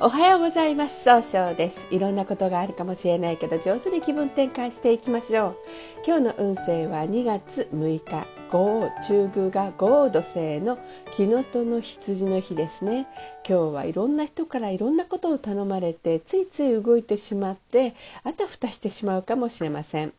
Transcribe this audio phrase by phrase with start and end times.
[0.00, 1.04] おはようございます。
[1.04, 1.86] 総称です。
[1.90, 5.56] いろんなことがあるかもしれないけど上手に気分転換していきましょう。
[6.04, 10.78] 今日の運勢は2月6日五中宮が五土星の
[11.14, 13.06] 木のとの羊の日ですね。
[13.46, 20.12] 今日はいろんな人からいろんなことを頼まれてついつい動いてしまってあたふたしてしまうかもしれません。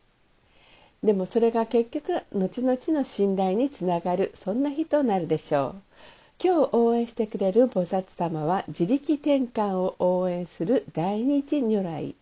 [1.02, 5.82] でもそれが結局後々の信頼につながるそんな日となるでしょう。
[6.42, 12.14] 今日応援してくれる菩薩様は自力転換を応援する大日如来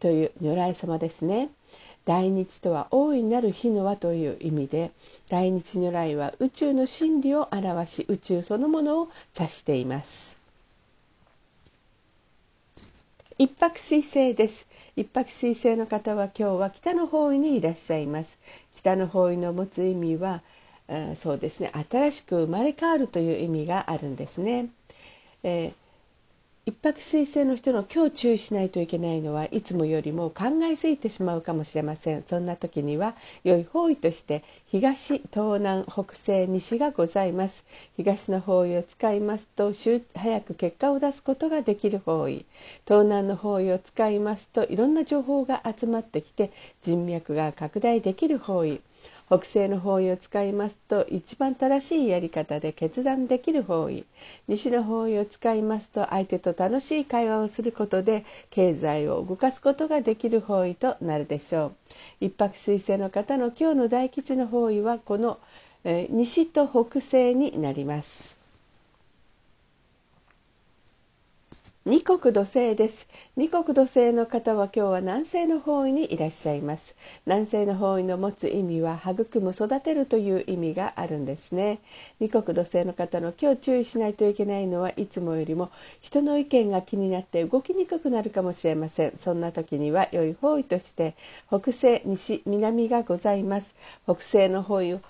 [0.00, 1.50] という如来様ですね。
[2.04, 4.90] 大日とは大いなる火の輪という意味で
[5.28, 9.08] 大日如来は宇宙の真理を表し宇宙そのものを
[9.38, 10.38] 指しています。
[13.36, 18.38] 一泊水星です一泊水星の方は今日は北の方位にいらっしゃいます
[18.76, 20.40] 北の方位の持つ意味は
[21.16, 21.72] そうですね。
[21.90, 24.68] 新しく生まれ変わるという意味があるんですね。
[25.42, 25.72] えー、
[26.66, 32.22] 一泊水星の人の今日注意しないといけないのはいつもよりも考えすぎてしまうかもしれません。
[32.28, 37.64] そんな時には良い方位として東東南北西西がございます。
[37.96, 39.72] 東の方位を使いますと
[40.14, 42.44] 早く結果を出すことができる方位。
[42.86, 46.50] 東南の方位を使いますといろんな情報が集まってきて
[46.82, 48.82] 人脈が拡大できる方位。
[49.26, 54.04] 北西の方位を使いますと一番正しいやり方で決断できる方位。
[54.48, 61.72] 西の方位を使いますと相手と楽しい会話をすることで経済を動かすことができる方位となるでしょう。
[62.20, 65.38] 一泊水星の方の今日の大吉の方位はこの、
[65.84, 68.33] え西と北西になります。
[71.86, 73.06] 二国土星です。
[73.36, 76.96] 二国土星の方は今日は南西の方位にいらっしゃいます。
[77.26, 81.80] 南西の方位の持つ意味は育む育てるという意味があるんですね。
[82.20, 89.18] 二国土星の方の今日注意しないといけないのはいつもよりも人の意見が気になって動きにくくなるかもしれません。
[89.18, 91.14] そんな時には良い方位として
[91.48, 93.74] 北西西南がございます。
[94.04, 95.00] 北西の方位を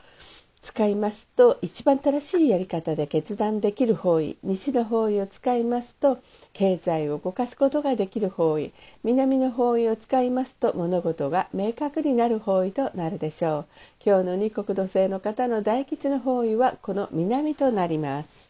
[0.65, 6.19] 使いますと一番正しいやり方で決断できる方位西の方位を使いますと
[6.55, 13.67] 経済を動かすことができる方位南の方位を使いますと物事が明確になる方位となるでしょう。
[14.05, 18.44] 今日の二国土星の方の大吉の方位はこの南となります。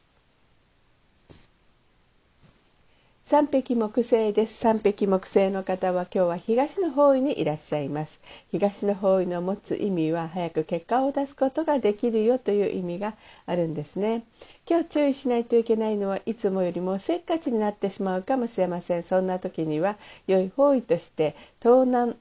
[3.27, 4.59] 三匹木星です。
[4.59, 8.21] 三匹木星の方は今日は東の方位にいらっしゃいます。
[8.51, 13.15] 東の方位の持つ意味は早く結果を出すことができるよという意味が
[13.47, 14.25] あるんですね。
[14.69, 19.03] 今日注意しないといけないのはいつもよりもせっかちになってしまうかもしれません。
[19.03, 19.97] そんな時には
[20.27, 22.17] 良い方位として東南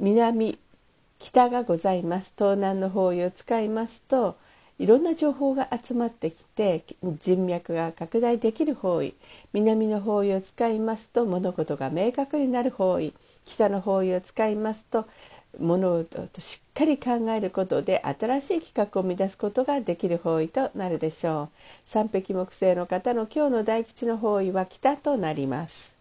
[0.00, 0.58] 南
[1.20, 4.36] 北がございます東南の方位を使いますと
[4.80, 6.84] いろんな情報が集まってきて
[7.20, 9.14] 人脈が拡大できる方位
[9.52, 13.12] 南の方位を使いますと物事が明確になる方位
[13.44, 15.06] 北の方位を使いますと
[15.58, 21.48] 物事としっかり考えることで新しい企画を生み出すことができる方位となるでしょう。
[21.84, 25.99] 三匹木星の方の今日の大吉の方位は北となります。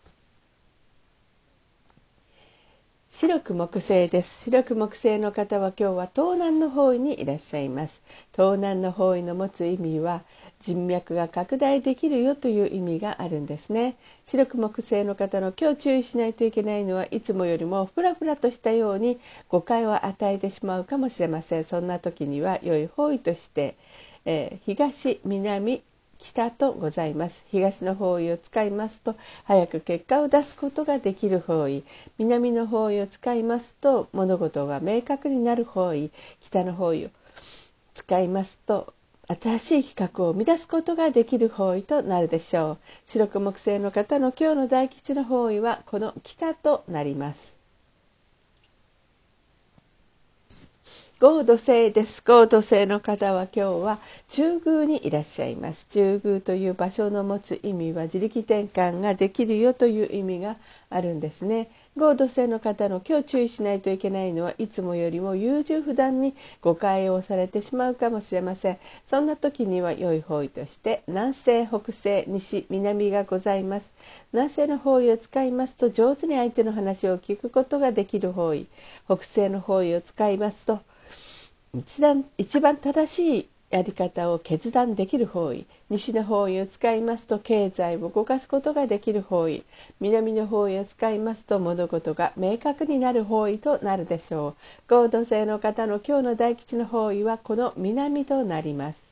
[3.20, 4.46] 白く木星です。
[4.46, 8.02] 白く木星の方は今日は東南の方位にいらっしゃいます。
[8.32, 10.24] 東南の方位の持つ意味は
[10.62, 13.98] 人脈が拡大できるよという意味があるんですね。
[14.26, 19.20] 白く木星の方の今日注意しないといけないのはいつもよりもふらふらとしたように
[19.50, 21.66] 誤解を与えてしまうかもしれません。
[21.66, 23.76] そんな時には良い方位として、
[24.24, 25.82] えー、東南
[26.20, 27.44] 北とございます。
[27.50, 29.16] 東の方位を使いますと
[29.46, 31.84] 早く結果を出すことができる方位。
[32.18, 36.12] 南の方位を使いますと物事が明確になる方位。
[36.42, 37.10] 北の方位を
[37.94, 38.94] 使いますと
[39.28, 42.78] 新しい企画を生み出すことができる方位となるでしょう。
[43.06, 47.59] 白く木星の方の今日の大吉の方位はこの北となります。
[51.22, 52.24] 合土星です。
[52.26, 54.00] 合土星の方は今日は
[54.30, 55.86] 中宮にいらっしゃいます。
[55.90, 60.56] 中宮という場所の持つ意味は自力転換ができるよという意味が
[60.90, 61.72] あるんですね。
[61.98, 68.78] 合土星の方の今日注意しないといけないのはいつもよりも優柔不断に誤解をされてしまうかもしれません。
[69.10, 73.92] そんな時には良い方位として南西、北西、西、南がございます。
[74.32, 78.68] 南西の方位を使いますと上手に相手の話を聞くことができる方位。
[79.08, 80.80] 北西の方位を使いますと
[81.74, 85.68] 一段一番正しいやり方を決断できる方位。
[85.90, 89.64] 西の方位を使いますと経済を動かすことができる方位。
[90.00, 94.56] 南の方位を使いますと物事が明確になる方位となるでしょ
[94.90, 94.94] う。
[94.96, 99.09] 合同性の方の今日の大吉の方位はこの南となります。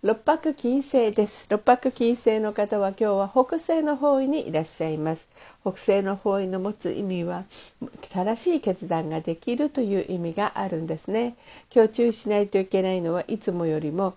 [0.00, 1.48] 六白金星です。
[1.50, 5.26] 六白金星の方は今日は北西の方位にいらっしゃいます。
[5.62, 7.46] 北西の方位の持つ意味は
[8.08, 11.34] 正しい決断ができるという意味があるんですね。
[11.74, 14.14] 今日注意しないといけないのはいつもよりも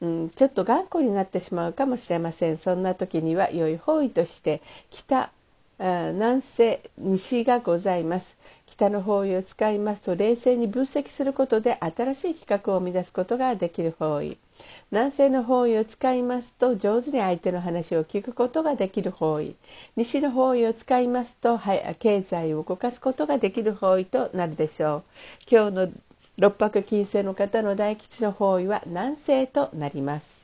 [0.00, 2.58] うん、ちょっと頑固になってしまうかもしれません。
[2.58, 4.60] そんな時には良い方位として
[4.90, 5.30] 北
[5.78, 8.36] 南西西がございます。
[8.66, 14.36] 北の方位を使いますと冷静に分析することで新しい企画を生み出すことができる方位。
[14.90, 19.54] 南西の方位を使いますと上手に相手の話を聞くことができる方位。
[19.96, 25.02] 西の方位を使いますと、はい、経済を動かすことができる方位となるでしょう。
[25.48, 25.88] 今日の
[26.38, 30.39] 六白金星の方の大吉の方位は南西となります。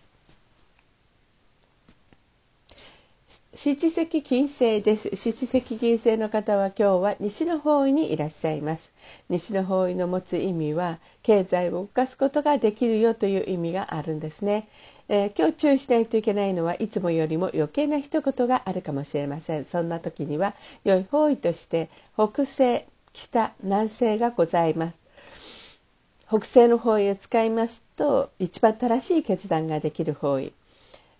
[3.58, 5.16] 七石金星です。
[5.16, 8.92] 七石金星の方は今日は西の方位にいらっしゃいます。
[9.30, 14.68] 西の方位の持つ意味は経済を動かすことができるよという意味があるんですね、
[15.08, 19.64] えー、今日注意しないといけないのはいつもよりも余計な一言があるかもしれません。
[19.64, 20.54] そんな時には
[20.84, 25.80] 良い方位として北西北南西がございます。
[26.28, 30.52] 北西の方位を使いますと一番正しい決断ができる方位。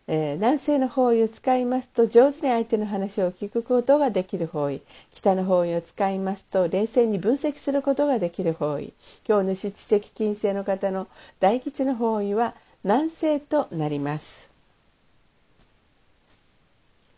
[0.08, 4.80] えー、南西の方位を使いますと上手に相手の話を聞くことができる方位。
[5.12, 8.92] 北の方位を使いますと冷静に分析することができる方位。
[9.28, 11.08] 今日の七石金星の方の
[11.40, 12.54] 大吉の方位は
[12.84, 14.48] 南西となります。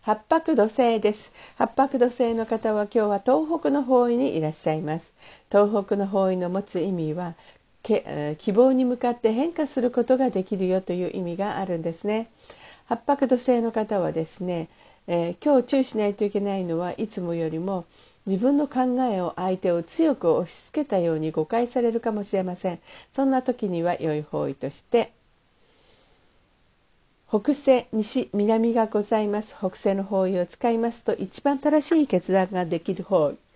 [0.01, 1.35] 八白土星です。
[1.57, 5.13] 八白土星の方は今日は東北の方位にいらっしゃいます。
[5.51, 7.35] 東北の方位の持つ意味は
[7.83, 12.31] 希望に向かって変化することができるよという意味があるんですね。
[12.89, 14.69] 八白土星の方はですね、
[15.07, 17.85] えー、今日注意しないといけないのはいつもよりも
[18.25, 22.79] 自分の考えを相手を強く押し付けたように誤解されるかもしれません。
[23.15, 25.13] そんな時には良い方位として
[27.29, 29.55] 北西西南がございます。
[29.55, 33.48] 北西の方位を使いますと一番正しい決断ができる方位。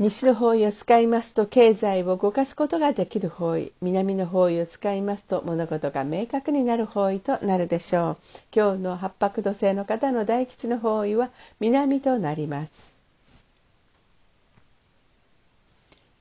[0.00, 8.16] 西の方位を使いますと経済を動かすことができる方位南の方位を使いますと物事が明確になる方位となるでしょう。
[8.50, 11.28] 今日の八白土星の方の大吉の方位は
[11.60, 12.96] 南となります。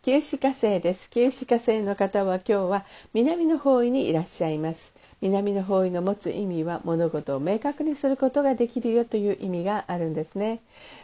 [0.02, 1.10] 九死火星です。
[1.10, 4.92] 九死火星の方は今日は南の方位にいらっしゃいます。
[5.21, 10.62] 南の方位の持つ意味は物事を明確にすることができるよという意味があるんですね、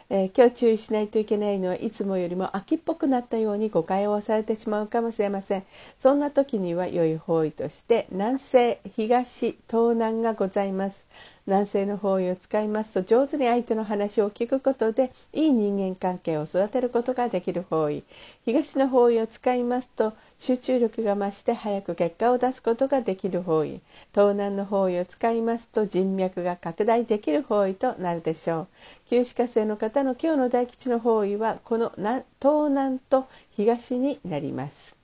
[0.08, 5.64] えー、今日注意しないといけないのはいつもよりも秋っぽくなったように誤解をされてしまうかもしれません。
[5.98, 11.05] そんな時には良い方位として南西東東南がございます。
[11.46, 18.02] 南西の方位を使いますと上手に相手の話を聞くことでいい人間関係を育てることができる方位
[18.44, 23.80] 東の方位を使いますと集中力が増して早く結果を出すことができる方位
[24.12, 28.68] 東南の方位を使いますと人脈が拡大できる方位となるでしょう。
[29.08, 34.95] 旧歯科生の方の今日の大吉の方位はこの東南と東になります。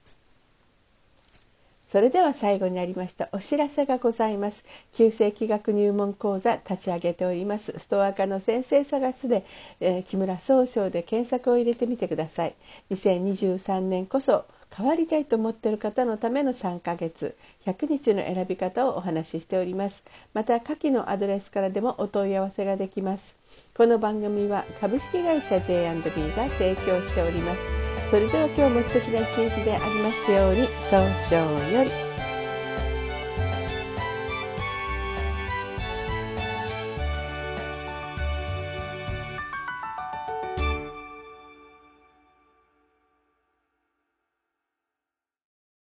[1.92, 4.64] それでは最後になりましたお知らせがございます。
[4.94, 7.74] 旧世紀学入門講座立ち上げております。
[7.76, 9.44] ストア科の先生探すで、
[9.78, 12.54] えー、木村総称で検索を入れてみてください。
[12.92, 17.36] 2023年こそ変わりたいと思っている方のための3ヶ月
[17.66, 20.02] 100日の選び方をお話ししております。
[20.32, 23.36] また下記のアドレスからでもお問い合わせができます。
[23.76, 27.81] この番組は株式会社 J&B が提供しております。
[28.12, 32.11] それでは今日も素敵な一日でありますように早々より。